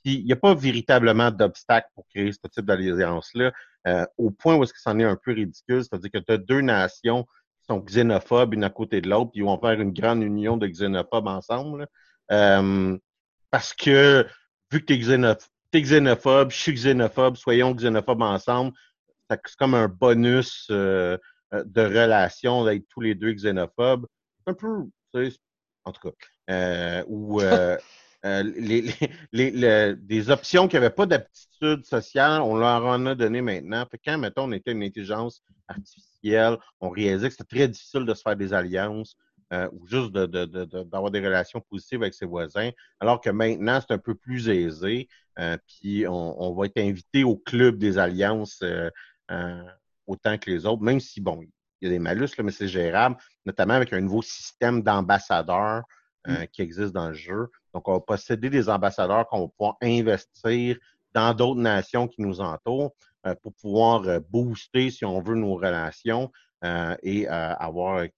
[0.03, 3.51] Il n'y a pas véritablement d'obstacle pour créer ce type d'alliance-là,
[3.87, 5.83] euh, au point où est-ce que c'en est un peu ridicule.
[5.83, 7.27] C'est-à-dire que tu as deux nations
[7.67, 10.65] sont xénophobes une à côté de l'autre, puis ils vont faire une grande union de
[10.65, 11.87] xénophobes ensemble.
[12.31, 12.97] Euh,
[13.51, 14.25] parce que
[14.71, 18.73] vu que tu es, xénophobe, je suis xénophobe, soyons xénophobes ensemble,
[19.29, 21.17] c'est comme un bonus euh,
[21.53, 24.05] euh, de relation d'être tous les deux xénophobes.
[24.45, 24.85] Un peu,
[25.85, 26.11] en tout
[26.47, 27.39] cas, ou
[28.23, 28.93] les,
[29.31, 33.85] les, des options qui n'avaient pas d'aptitude sociale, on leur en a donné maintenant.
[33.89, 38.13] Fait quand, mettons, on était une intelligence artificielle, on réalisait que c'était très difficile de
[38.13, 39.15] se faire des alliances
[39.51, 43.97] euh, ou juste d'avoir des relations positives avec ses voisins, alors que maintenant, c'est un
[43.97, 45.07] peu plus aisé.
[45.39, 48.89] Euh, puis on, va être invité au club des alliances euh,
[50.07, 51.41] autant que les autres, même si, bon,
[51.81, 55.83] il y a des malus, là, mais c'est gérable, notamment avec un nouveau système d'ambassadeurs
[56.27, 56.45] mm.
[56.51, 57.47] qui existe dans le jeu.
[57.73, 60.77] Donc, on va posséder des ambassadeurs qu'on va pouvoir investir
[61.13, 62.93] dans d'autres nations qui nous entourent.
[63.27, 66.31] Euh, pour pouvoir euh, booster, si on veut, nos relations
[66.63, 68.13] euh, et avoir quelque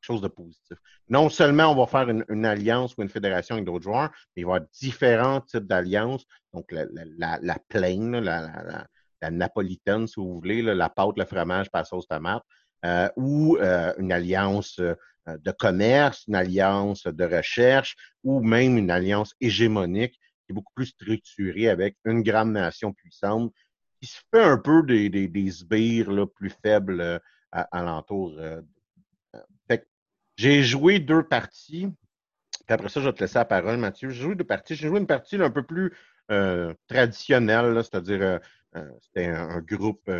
[0.00, 0.78] chose de positif.
[1.08, 4.46] Non seulement on va faire une, alliance ou une fédération avec d'autres joueurs, mais il
[4.46, 6.24] va y avoir différents types d'alliances.
[6.52, 8.86] Donc, la, la, la plaine, la,
[9.22, 12.42] la, napolitaine, si vous voulez, la pâte, le fromage, la sauce tomate,
[13.16, 14.78] ou une alliance
[15.26, 20.86] de commerce, une alliance de recherche, ou même une alliance hégémonique qui est beaucoup plus
[20.86, 23.52] structurée avec une grande nation puissante
[24.00, 27.18] qui se fait un peu des, des, des sbires là, plus faibles euh,
[27.52, 28.34] à, alentour.
[28.38, 28.62] Euh,
[30.36, 31.88] j'ai joué deux parties.
[32.66, 34.10] Puis après ça, je vais te laisser la parole, Mathieu.
[34.10, 34.76] J'ai joué deux parties.
[34.76, 35.92] J'ai joué une partie un peu plus
[36.30, 38.38] euh, traditionnelle, c'est-à-dire euh,
[39.00, 40.10] c'était un, groupe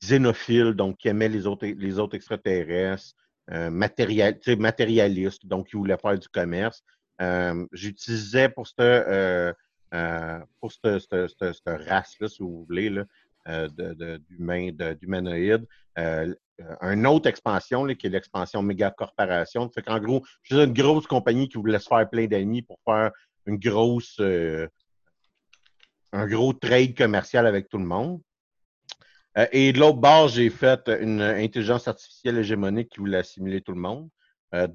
[0.00, 3.14] xénophile, donc qui aimait les autres, les autres extraterrestres,
[3.48, 6.82] matériel, matérialiste, donc qui voulait faire du commerce.
[7.72, 9.54] J'utilisais pour ce
[9.92, 11.10] euh, pour cette,
[11.66, 13.04] race-là, si vous voulez, là,
[13.48, 13.68] euh,
[15.00, 15.66] d'humanoïdes.
[15.98, 16.32] Euh,
[16.82, 19.68] une autre expansion, là, qui est l'expansion méga corporation.
[19.70, 23.10] Fait qu'en gros, suis une grosse compagnie qui voulait se faire plein d'amis pour faire
[23.46, 24.20] une grosse,
[26.12, 28.20] un gros trade commercial avec tout le monde.
[29.52, 33.80] et de l'autre bord, j'ai fait une intelligence artificielle hégémonique qui voulait assimiler tout le
[33.80, 34.08] monde.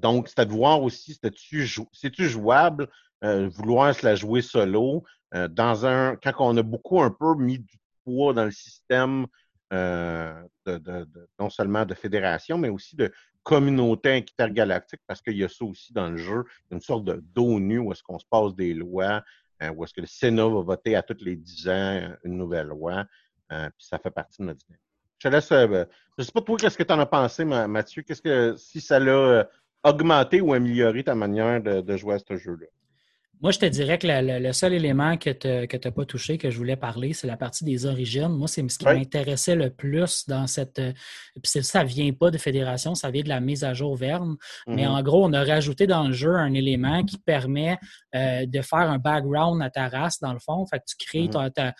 [0.00, 2.88] donc, c'était de voir aussi, c'est-tu jouable
[3.24, 7.34] euh, vouloir se la jouer solo, euh, dans un quand on a beaucoup un peu
[7.34, 9.26] mis du poids dans le système
[9.72, 11.08] euh, de,
[11.40, 13.10] non seulement de fédération, mais aussi de
[13.42, 17.78] communauté intergalactique, parce qu'il y a ça aussi dans le jeu, une sorte de d'ONU
[17.78, 19.22] où est-ce qu'on se passe des lois,
[19.74, 23.04] où est-ce que le Sénat va voter à tous les dix ans une nouvelle loi,
[23.48, 24.82] puis ça fait partie de notre dynamique.
[25.18, 28.22] Je te laisse, je sais pas toi, qu'est-ce que tu en as pensé, Mathieu, qu'est-ce
[28.22, 29.48] que si ça l'a
[29.82, 32.66] augmenté ou amélioré ta manière de jouer à ce jeu-là?
[33.42, 36.56] Moi, je te dirais que le, seul élément que tu n'as pas touché, que je
[36.56, 38.28] voulais parler, c'est la partie des origines.
[38.28, 40.78] Moi, c'est ce qui m'intéressait le plus dans cette.
[40.78, 40.92] Euh,
[41.42, 44.36] puis ça ne vient pas de fédération, ça vient de la mise à jour Verne.
[44.66, 44.88] Mais mm-hmm.
[44.88, 47.76] en gros, on a rajouté dans le jeu un élément qui permet
[48.14, 50.64] euh, de faire un background à ta race, dans le fond.
[50.66, 51.52] Fait que tu crées mm-hmm.
[51.52, 51.74] ta, ta,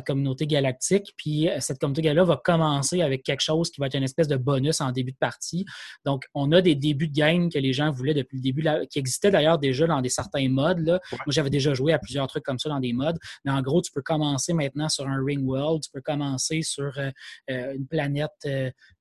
[0.00, 1.12] communauté galactique.
[1.16, 4.28] Puis euh, cette communauté galactique va commencer avec quelque chose qui va être une espèce
[4.28, 5.64] de bonus en début de partie.
[6.04, 8.98] Donc, on a des débuts de game que les gens voulaient depuis le début, qui
[8.98, 10.80] existaient d'ailleurs déjà dans des certains modes.
[10.80, 11.00] Là.
[11.12, 13.18] Moi, j'avais déjà joué à plusieurs trucs comme ça dans des modes.
[13.44, 16.92] Mais en gros, tu peux commencer maintenant sur un Ring World, tu peux commencer sur
[16.98, 17.10] euh,
[17.50, 18.30] euh, une planète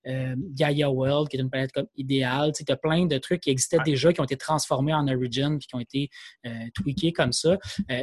[0.06, 2.52] Gaia World, qui est une planète comme idéale.
[2.54, 5.68] Tu as plein de trucs qui existaient déjà, qui ont été transformés en Origin, puis
[5.68, 6.10] qui ont été
[6.74, 7.58] tweakés comme ça.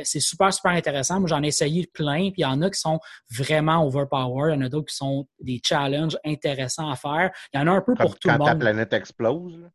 [0.05, 1.21] c'est super, super intéressant.
[1.21, 4.61] Moi, j'en ai essayé plein, puis il y en a qui sont vraiment overpowered, il
[4.61, 7.31] y en a d'autres qui sont des challenges intéressants à faire.
[7.53, 8.47] Il y en a un peu pour tout le monde.
[8.47, 9.69] Quand ta planète explose.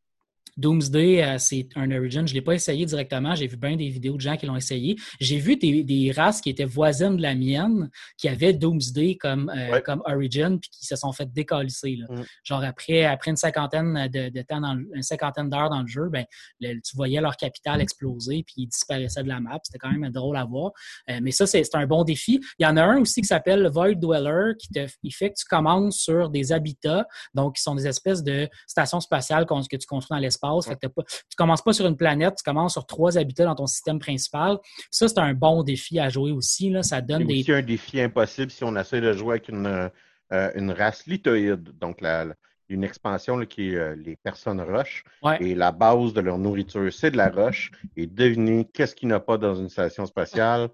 [0.57, 2.27] Doomsday, euh, c'est un Origin.
[2.27, 3.35] Je ne l'ai pas essayé directement.
[3.35, 4.95] J'ai vu bien des vidéos de gens qui l'ont essayé.
[5.19, 9.79] J'ai vu des, races qui étaient voisines de la mienne, qui avaient Doomsday comme, euh,
[9.81, 11.97] comme Origin, puis qui se sont fait décalisser.
[12.09, 12.23] Mm.
[12.43, 16.25] Genre après, après une cinquantaine de, temps, dans une cinquantaine d'heures dans le jeu, ben,
[16.61, 19.59] tu voyais leur capital exploser, puis ils disparaissaient de la map.
[19.63, 20.71] C'était quand même drôle à voir.
[21.09, 22.41] Euh, mais ça, c'est un bon défi.
[22.59, 25.35] Il y en a un aussi qui s'appelle Void Dweller, qui te, il fait que
[25.35, 29.87] tu commences sur des habitats, donc qui sont des espèces de stations spatiales que tu
[29.87, 31.03] construis dans l'espace tu ne
[31.37, 34.57] commences pas sur une planète, tu commences sur trois habitats dans ton système principal.
[34.91, 36.69] Ça, c'est un bon défi à jouer aussi.
[36.69, 36.83] Là.
[36.83, 37.45] Ça donne des.
[37.51, 39.89] un défi impossible si on essaie de jouer avec une,
[40.31, 41.77] euh, une race lithoïde.
[41.79, 42.27] Donc, la,
[42.69, 45.03] une expansion qui est les personnes roches.
[45.39, 47.71] Et la base de leur nourriture, c'est de la roche.
[47.95, 50.69] Et devinez qu'est-ce qu'il n'y a pas dans une station spatiale?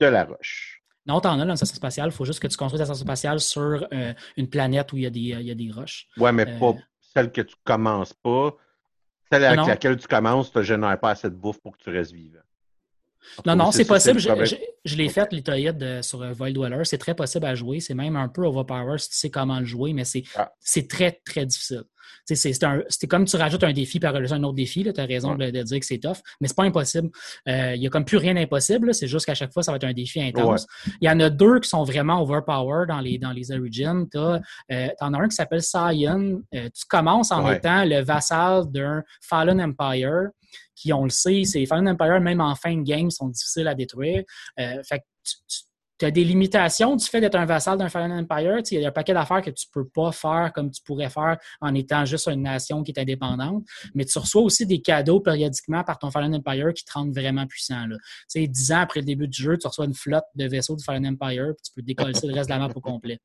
[0.00, 0.82] De la roche.
[1.06, 2.08] Non, t'en as dans une station spatiale.
[2.08, 3.86] Il faut juste que tu construises la station spatiale sur
[4.36, 6.06] une planète où il y a des, il y a des roches.
[6.16, 8.56] Ouais, mais pas celle que tu commences pas.
[9.32, 11.88] Celle avec laquelle tu commences, tu ne génères pas assez de bouffe pour que tu
[11.88, 12.40] restes vivant.
[13.46, 14.18] Non, non, c'est possible.
[14.20, 16.84] Je, l'ai fait, l'itoïde euh, sur euh, Void Dweller.
[16.84, 17.80] C'est très possible à jouer.
[17.80, 20.52] C'est même un peu overpower si tu sais comment le jouer, mais c'est ah.
[20.88, 21.84] très, très difficile.
[22.24, 24.84] C'est comme tu rajoutes un défi par un autre défi.
[24.84, 27.10] Tu as raison de, dire que c'est tough, mais c'est pas impossible.
[27.48, 28.94] Euh, il n'y a comme plus rien d'impossible.
[28.94, 30.66] C'est juste qu'à chaque fois, ça va être un défi intense.
[31.00, 34.06] Il y en a deux qui sont vraiment overpower dans les, dans les Origins.
[34.10, 36.42] Tu en as un qui s'appelle Sion.
[36.52, 40.30] tu commences en étant le vassal d'un Fallen Empire
[40.74, 43.74] qui, on le sait, c'est Fallen Empire, même en fin de game, sont difficiles à
[43.74, 44.24] détruire.
[44.58, 45.62] Euh, fait que tu,
[46.04, 48.58] as des limitations du fait d'être un vassal d'un Fallen Empire.
[48.70, 51.10] Il y a un paquet d'affaires que tu ne peux pas faire comme tu pourrais
[51.10, 53.64] faire en étant juste une nation qui est indépendante.
[53.94, 57.46] Mais tu reçois aussi des cadeaux périodiquement par ton Fallen Empire qui te rendent vraiment
[57.46, 57.86] puissant.
[57.86, 57.96] Là.
[58.34, 61.06] dix ans après le début du jeu, tu reçois une flotte de vaisseaux du Fallen
[61.06, 63.20] Empire, puis tu peux décoller le reste de la map au complet.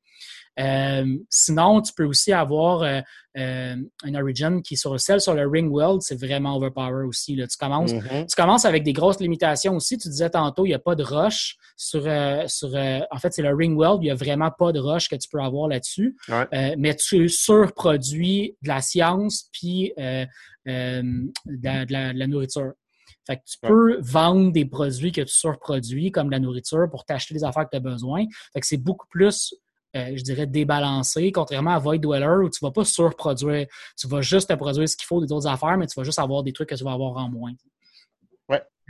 [0.58, 3.00] Euh, sinon, tu peux aussi avoir euh,
[3.36, 7.36] euh, un Origin qui sur celle sur le Ring World, c'est vraiment overpower aussi.
[7.36, 7.46] Là.
[7.46, 8.26] Tu, commences, mm-hmm.
[8.26, 9.98] tu commences avec des grosses limitations aussi.
[9.98, 12.02] Tu disais tantôt, il n'y a pas de rush sur.
[12.46, 15.16] sur en fait, c'est le Ring World, il n'y a vraiment pas de rush que
[15.16, 16.16] tu peux avoir là-dessus.
[16.52, 20.26] mais tu surproduis de la science puis de
[20.66, 22.72] la, nourriture.
[23.26, 27.34] Fait que tu peux vendre des produits que tu surproduis, comme la nourriture, pour t'acheter
[27.34, 28.24] des affaires que tu as besoin.
[28.54, 29.54] Fait que c'est beaucoup plus
[29.96, 33.66] euh, je dirais, débalancé, contrairement à Void Dweller où tu ne vas pas surproduire.
[33.96, 36.18] Tu vas juste te produire ce qu'il faut des autres affaires, mais tu vas juste
[36.18, 37.52] avoir des trucs que tu vas avoir en moins.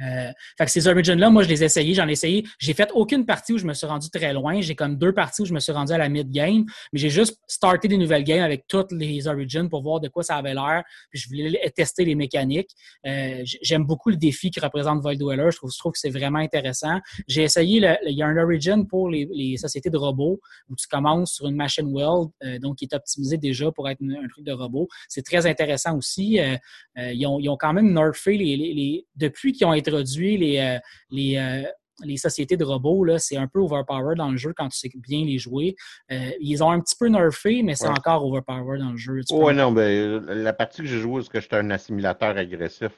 [0.02, 2.46] Euh, fait que ces Origins-là, moi, je les ai essayés, j'en ai essayé.
[2.58, 4.60] J'ai fait aucune partie où je me suis rendu très loin.
[4.60, 7.38] J'ai comme deux parties où je me suis rendu à la mid-game, mais j'ai juste
[7.46, 10.84] starté des nouvelles games avec toutes les Origins pour voir de quoi ça avait l'air.
[11.10, 12.70] Puis je voulais tester les mécaniques.
[13.06, 15.50] Euh, J'aime beaucoup le défi qui représente Void Dweller.
[15.50, 17.00] Je trouve, que c'est vraiment intéressant.
[17.26, 20.86] J'ai essayé, le, il y a un Origin pour les, sociétés de robots où tu
[20.86, 24.44] commences sur une machine world, euh, donc qui est optimisé déjà pour être un truc
[24.44, 24.86] de robot.
[25.08, 26.38] C'est très intéressant aussi.
[26.96, 30.78] Ils, ont, quand même nerfé les depuis qu'ils ont été introduit les, euh,
[31.10, 31.68] les, euh,
[32.04, 35.24] les sociétés de robots, c'est un peu overpower dans le jeu quand tu sais bien
[35.24, 35.74] les jouer.
[36.12, 39.20] Euh, ils ont un petit peu nerfé, mais c'est encore overpower dans le jeu.
[39.30, 42.92] Oui, non, mais la partie que j'ai jouée, c'est que j'étais un assimilateur agressif.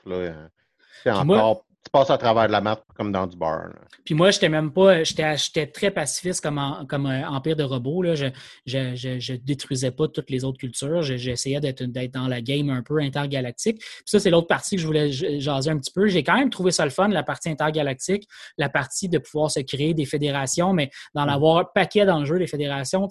[1.03, 3.71] C'est encore tu passes à travers de la map comme dans du bar.
[4.05, 8.03] Puis moi, j'étais même pas, j'étais très pacifiste comme, comme un empire de robots.
[8.03, 8.15] Là.
[8.15, 8.27] Je,
[8.67, 11.01] je, je, détruisais pas toutes les autres cultures.
[11.03, 13.79] J'essayais d'être dans la game un peu intergalactique.
[13.79, 16.07] Puis ça, c'est l'autre partie que je voulais jaser un petit peu.
[16.07, 19.61] J'ai quand même trouvé ça le fun, la partie intergalactique, la partie de pouvoir se
[19.61, 21.31] créer des fédérations, mais d'en mm.
[21.31, 23.09] avoir un paquet dans le jeu, des fédérations.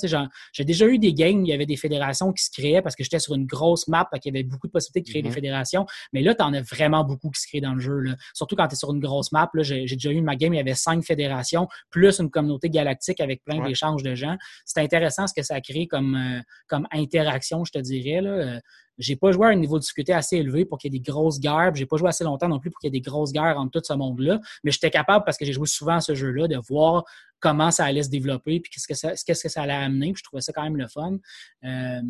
[0.53, 2.95] J'ai déjà eu des games où il y avait des fédérations qui se créaient parce
[2.95, 5.21] que j'étais sur une grosse map, et qu'il y avait beaucoup de possibilités de créer
[5.23, 5.33] des mm-hmm.
[5.33, 5.85] fédérations.
[6.13, 7.99] Mais là, tu en as vraiment beaucoup qui se créent dans le jeu.
[7.99, 8.15] Là.
[8.33, 10.59] Surtout quand tu es sur une grosse map, j'ai déjà eu ma game, il y
[10.59, 14.35] avait cinq fédérations, plus une communauté galactique avec plein d'échanges de gens.
[14.65, 18.21] C'est intéressant ce que ça a créé comme, euh, comme interaction, je te dirais.
[18.21, 18.29] Là.
[18.31, 18.59] Euh,
[18.97, 21.09] j'ai pas joué à un niveau de difficulté assez élevé pour qu'il y ait des
[21.09, 21.73] grosses guerres.
[21.73, 23.79] J'ai pas joué assez longtemps non plus pour qu'il y ait des grosses guerres entre
[23.79, 24.41] tout ce monde-là.
[24.65, 27.05] Mais j'étais capable, parce que j'ai joué souvent à ce jeu-là, de voir
[27.39, 30.11] comment ça allait se développer, puis qu'est-ce que ça, qu'est-ce que ça allait amener.
[30.11, 31.17] Puis je trouvais ça quand même le fun.
[31.63, 32.01] Euh,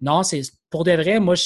[0.00, 0.40] non, c'est
[0.74, 1.36] pour de vrai, moi,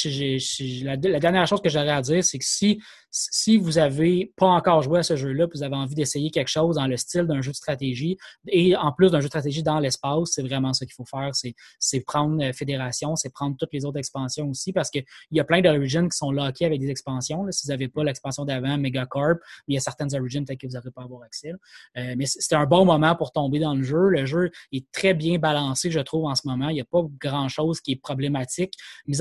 [0.84, 4.80] la, dernière chose que j'aurais à dire, c'est que si, si vous n'avez pas encore
[4.80, 7.50] joué à ce jeu-là, vous avez envie d'essayer quelque chose dans le style d'un jeu
[7.50, 10.94] de stratégie, et en plus d'un jeu de stratégie dans l'espace, c'est vraiment ça qu'il
[10.94, 11.32] faut faire.
[11.78, 15.44] C'est prendre euh, Fédération, c'est prendre toutes les autres expansions aussi, parce qu'il y a
[15.44, 17.44] plein d'Origins qui sont lockés avec des expansions.
[17.50, 19.36] Si vous n'avez pas l'expansion d'avant, Megacorp,
[19.66, 21.52] il y a certaines Origins peut-être que vous n'aurez pas à avoir accès.
[21.98, 24.08] Euh, mais c'est un bon moment pour tomber dans le jeu.
[24.08, 26.70] Le jeu est très bien balancé, je trouve, en ce moment.
[26.70, 28.72] Il n'y a pas grand-chose qui est problématique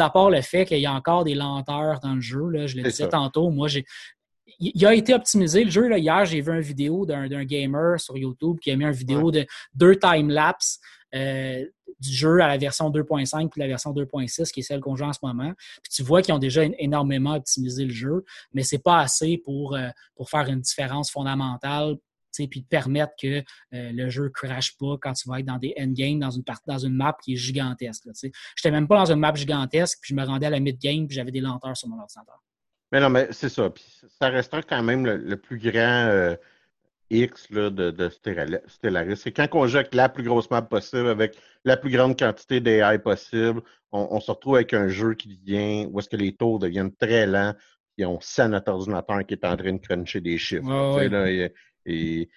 [0.01, 2.77] à part le fait qu'il y a encore des lenteurs dans le jeu, là, je
[2.77, 3.85] le disais tantôt, moi, j'ai,
[4.59, 5.87] il a été optimisé le jeu.
[5.87, 5.97] Là.
[5.97, 9.45] Hier, j'ai vu une vidéo d'un gamer sur YouTube qui a mis une vidéo de
[9.73, 10.79] deux time-lapse
[11.15, 11.65] euh,
[11.99, 15.05] du jeu à la version 2.5 puis la version 2.6, qui est celle qu'on joue
[15.05, 15.53] en ce moment.
[15.81, 19.75] Puis tu vois qu'ils ont déjà énormément optimisé le jeu, mais c'est pas assez pour,
[19.75, 21.97] euh, pour faire une différence fondamentale
[22.45, 23.39] puis te permettre que
[23.73, 26.43] euh, le jeu ne crache pas quand tu vas être dans des endgames, dans une,
[26.67, 28.03] dans une map qui est gigantesque.
[28.21, 31.07] Je n'étais même pas dans une map gigantesque, puis je me rendais à la mid-game,
[31.07, 32.43] puis j'avais des lenteurs sur mon ordinateur.
[32.91, 33.69] Mais non, mais c'est ça.
[33.69, 33.83] Puis
[34.19, 36.35] ça restera quand même le, plus grand euh,
[37.09, 39.17] X là, de, de, Stellaris.
[39.17, 42.61] C'est quand on joue avec la plus grosse map possible, avec la plus grande quantité
[42.61, 46.59] d'AI possible, on, se retrouve avec un jeu qui devient, où est-ce que les tours
[46.59, 47.53] deviennent très lents,
[47.97, 50.63] et on sent notre ordinateur qui est en train de cruncher des chiffres.
[51.87, 52.29] Et,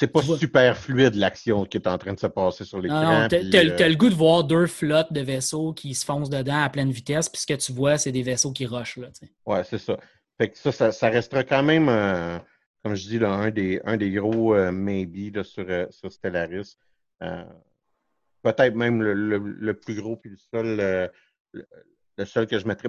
[0.00, 3.02] c'est pas super fluide l'action qui est en train de se passer sur l'écran.
[3.02, 6.30] Non, non, t'as euh, le goût de voir deux flottes de vaisseaux qui se foncent
[6.30, 8.96] dedans à pleine vitesse, puis ce que tu vois, c'est des vaisseaux qui rushent.
[8.96, 9.08] Là,
[9.44, 9.98] ouais, c'est ça.
[10.38, 12.38] Fait que ça, ça, restera quand même, euh,
[12.82, 16.76] comme je dis, là, un, des, un des gros euh, maybe sur, sur, Stellaris.
[17.20, 21.10] Peut-être même le, le, plus gros, puis le seul,
[21.52, 22.88] le, seul que je mettrais.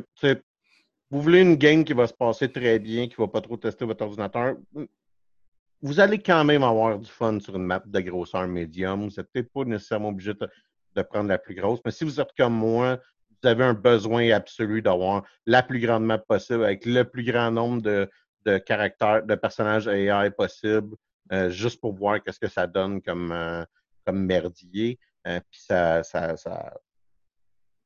[1.10, 3.58] Vous voulez une game qui va se passer très bien, qui ne va pas trop
[3.58, 4.56] tester votre ordinateur,
[5.82, 9.08] vous allez quand même avoir du fun sur une map de grosseur médium.
[9.08, 12.32] Vous n'êtes peut-être pas nécessairement obligé de, prendre la plus grosse, mais si vous êtes
[12.38, 13.00] comme moi,
[13.42, 17.50] vous avez un besoin absolu d'avoir la plus grande map possible avec le plus grand
[17.50, 20.96] nombre de, caractères, de personnages AI possible,
[21.32, 23.64] euh, juste pour voir qu'est-ce que ça donne comme, euh,
[24.06, 25.00] comme merdier.
[25.28, 26.74] Euh, puis ça, ça, ça,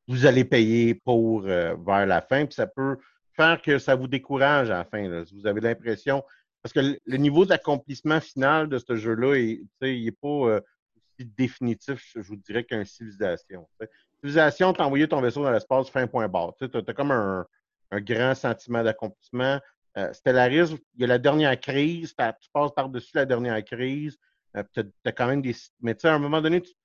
[0.08, 2.96] vous allez payer pour vers la fin, puis ça peut
[3.32, 5.22] faire que ça vous décourage à la fin.
[5.32, 6.22] Vous avez l'impression
[6.66, 10.60] parce que le niveau d'accomplissement final de ce jeu-là, il n'est pas euh,
[10.96, 13.68] aussi définitif, je vous dirais, qu'un civilisation.
[14.16, 16.54] Civilisation, tu as envoyé ton vaisseau dans l'espace, fin point barre.
[16.58, 17.46] Tu as, comme un,
[17.92, 19.60] grand sentiment d'accomplissement.
[19.96, 24.18] Euh, Stellaris, il y a la dernière crise, tu passes par-dessus la dernière crise,
[24.56, 25.54] euh, tu as, quand même des.
[25.82, 26.76] Mais tu sais, à un moment donné, tu te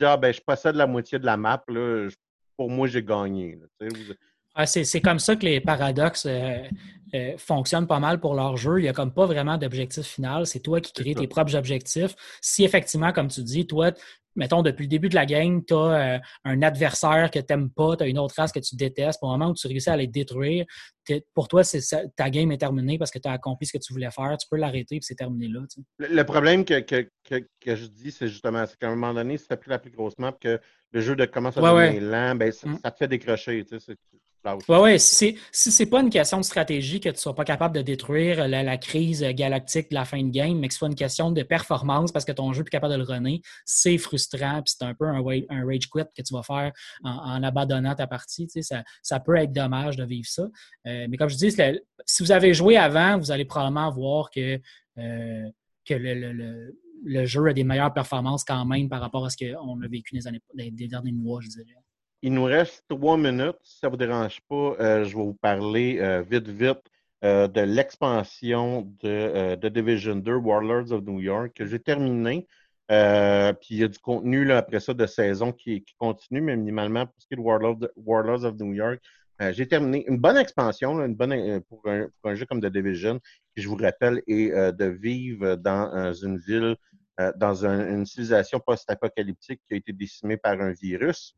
[0.00, 2.10] dis, ah, ben, je possède la moitié de la map, là,
[2.58, 3.58] pour moi, j'ai gagné.
[4.54, 6.58] Ah, c'est comme ça que les paradoxes euh,
[7.14, 8.78] euh, fonctionnent pas mal pour leur jeu.
[8.78, 10.46] Il n'y a comme pas vraiment d'objectif final.
[10.46, 12.14] C'est toi qui crées tes propres objectifs.
[12.40, 13.92] Si effectivement, comme tu dis, toi,
[14.34, 17.70] mettons, depuis le début de la game, tu as euh, un adversaire que tu n'aimes
[17.70, 19.96] pas, tu as une autre race que tu détestes, au moment où tu réussis à
[19.96, 20.66] les détruire,
[21.34, 21.62] pour toi,
[22.16, 24.36] ta game est terminée parce que tu as accompli ce que tu voulais faire.
[24.38, 25.60] Tu peux l'arrêter et c'est terminé là.
[25.98, 26.80] Le, problème que,
[27.66, 30.60] je dis, c'est justement qu'à un moment donné, si tu la plus grosse map, que
[30.92, 32.78] le jeu de commence à devenir lent, ben, mm.
[32.82, 33.64] ça, te fait décrocher.
[33.64, 33.96] Tu sais,
[34.44, 35.00] oui, oui.
[35.00, 37.82] Si ce n'est pas une question de stratégie que tu ne sois pas capable de
[37.82, 41.30] détruire la, crise galactique de la fin de game, mais que ce soit une question
[41.30, 44.62] de performance parce que ton jeu n'est plus capable de le runner, c'est frustrant.
[44.62, 46.72] Puis c'est un peu un, rage quit que tu vas faire
[47.04, 48.48] en, abandonnant ta partie.
[48.62, 50.48] ça, ça, peut être dommage de vivre ça.
[50.86, 54.58] Euh, mais comme je dis, si vous avez joué avant, vous allez probablement voir que,
[54.98, 55.50] euh,
[55.84, 56.72] que le,
[57.04, 60.18] le, jeu a des meilleures performances quand même par rapport à ce qu'on a vécu
[60.26, 61.79] années, les derniers mois, je dirais.
[62.22, 63.56] Il nous reste trois minutes.
[63.62, 66.82] Si ça ne vous dérange pas, euh, je vais vous parler euh, vite, vite
[67.24, 72.46] euh, de l'expansion de, de, Division 2, Warlords of New York, que j'ai terminé.
[72.88, 77.06] puis il y a du contenu là, après ça de saison qui, continue, mais minimalement
[77.06, 77.42] pour ce qui est de
[77.96, 79.00] Warlords, of New York.
[79.52, 83.18] j'ai terminé une bonne expansion, une bonne, pour, un, jeu comme The Division,
[83.54, 86.76] qui je vous rappelle est de vivre dans une ville,
[87.36, 91.34] dans une civilisation post-apocalyptique qui a été décimée par un virus.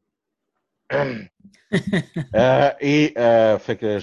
[2.35, 3.98] Euh, et euh, fait que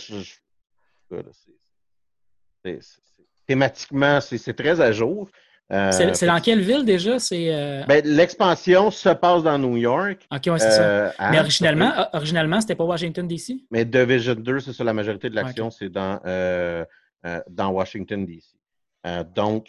[3.46, 5.30] thématiquement, c'est très à jour.
[5.72, 7.20] Euh, c'est dans quelle ville déjà?
[7.20, 10.28] C'est ben, L'expansion se passe dans New York.
[10.32, 11.14] OK, c'est ça.
[11.32, 13.58] Mais originalement, originalement c'était pas Washington, D.C.?
[13.70, 16.20] Mais Division 2, c'est ça, la majorité de l'action, c'est dans,
[17.50, 18.58] dans Washington, D.C.
[19.36, 19.68] donc,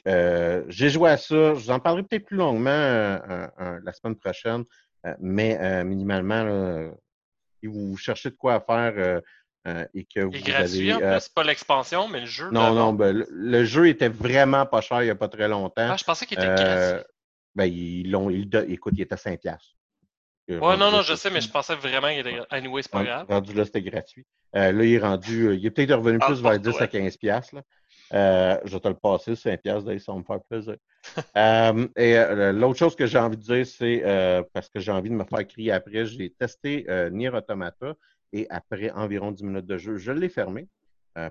[0.68, 1.54] j'ai joué à ça.
[1.54, 4.64] Je vous en parlerai peut-être plus longuement la semaine prochaine,
[5.20, 6.94] mais minimalement,
[7.66, 9.20] vous cherchez de quoi faire euh,
[9.66, 11.04] euh, et que vous gratuit, avez.
[11.04, 12.50] En euh, c'est pas l'expansion, mais le jeu.
[12.50, 15.88] Non, non, ben, le, jeu était vraiment pas cher il n'y a pas très longtemps.
[15.90, 17.04] Ah, je pensais qu'il était gratuit.
[17.54, 19.38] Ben, ils l'ont, écoute, il était 5$.
[20.48, 22.40] Ouais, non, non, je sais, mais je pensais vraiment qu'il était.
[22.50, 23.26] Anyway, c'est pas grave.
[23.28, 24.26] Rendu là, c'était gratuit.
[24.52, 25.54] là, il est rendu.
[25.54, 27.54] il est peut-être revenu ah, plus vers 10 à 15$.
[27.54, 27.62] Là.
[28.12, 30.76] Euh, je vais te le passer, 5 piastres, d'ailleurs, ça va me faire plaisir.
[31.36, 34.02] Euh, et euh, l'autre chose que j'ai envie de dire, c'est
[34.52, 37.94] parce que j'ai envie de me faire crier après, j'ai testé Nier Automata
[38.32, 40.68] et après environ 10 minutes de jeu, je l'ai fermé.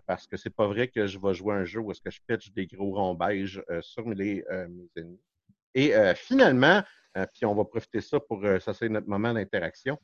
[0.08, 2.20] parce que c'est pas vrai que je vais jouer un jeu où est-ce que je
[2.28, 5.22] pitch des gros beige sur mes, mes, ennemis.
[5.76, 6.82] Et finalement,
[7.34, 10.00] puis on va profiter ça pour ça c'est notre moment d'interaction.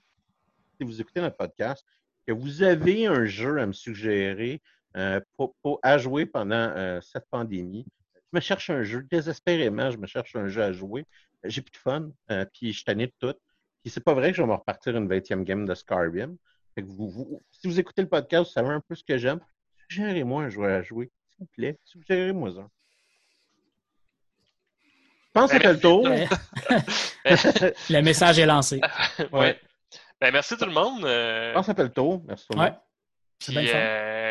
[0.78, 1.84] Si vous écoutez notre podcast,
[2.28, 4.62] que vous avez un jeu à me suggérer,
[4.96, 7.86] euh, pour, à jouer pendant euh, cette pandémie.
[8.16, 11.06] Je me cherche un jeu, désespérément, je me cherche un jeu à jouer.
[11.44, 13.38] J'ai plus de fun, euh, puis je tanné de tout.
[13.84, 16.38] Puis c'est pas vrai que je vais me repartir une 20e game de Skyrim.
[16.78, 19.40] si vous écoutez le podcast, vous savez un peu ce que j'aime.
[19.90, 21.78] Suggérez-moi un jeu à jouer, s'il vous plaît.
[21.84, 22.70] Suggérez-moi un.
[25.28, 26.08] Je pense que ça fait le tour.
[27.90, 28.80] le message est lancé.
[29.34, 29.60] ouais.
[30.22, 31.02] Ben, merci tout le monde.
[31.02, 32.24] Je pense que ça fait le tour.
[32.26, 32.76] Merci tout le monde.
[33.40, 34.25] C'est bien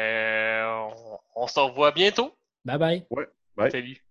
[1.34, 2.36] on se revoit bientôt.
[2.64, 3.06] Bye bye.
[3.10, 3.26] Ouais,
[3.56, 3.70] bye.
[3.70, 4.03] Salut.